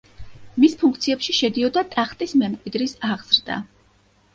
[0.63, 3.65] მის ფუნქციებში შედიოდა ტახტის მემკვიდრის აღზრდა.